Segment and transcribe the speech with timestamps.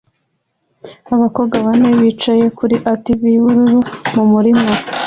[1.15, 3.77] Abakobwa bane bicaye kuri ATV yubururu
[4.15, 4.65] mu murima